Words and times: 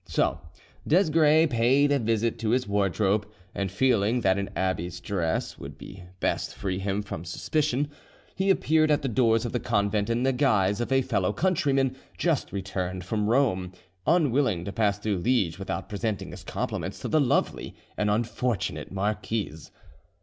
So 0.07 0.41
Desgrais 0.87 1.45
paid 1.47 1.91
a 1.91 1.99
visit 1.99 2.39
to 2.39 2.49
his 2.49 2.67
wardrobe, 2.67 3.27
and 3.53 3.71
feeling 3.71 4.21
that 4.21 4.39
an 4.39 4.49
abbe's 4.55 4.99
dress 4.99 5.59
would 5.59 5.75
best 6.19 6.55
free 6.55 6.79
him 6.79 7.03
from 7.03 7.23
suspicion, 7.23 7.87
he 8.35 8.49
appeared 8.49 8.89
at 8.89 9.03
the 9.03 9.07
doors 9.07 9.45
of 9.45 9.51
the 9.51 9.59
convent 9.59 10.09
in 10.09 10.23
the 10.23 10.33
guise 10.33 10.81
of 10.81 10.91
a 10.91 11.03
fellow 11.03 11.31
countryman 11.31 11.95
just 12.17 12.51
returned 12.51 13.05
from 13.05 13.29
Rome, 13.29 13.73
unwilling 14.07 14.65
to 14.65 14.71
pass 14.71 14.97
through 14.97 15.19
Liege 15.19 15.59
without 15.59 15.87
presenting 15.87 16.31
his 16.31 16.43
compliments 16.43 16.97
to 17.01 17.07
the 17.07 17.21
lovely 17.21 17.75
and 17.95 18.09
unfortunate 18.09 18.91
marquise. 18.91 19.69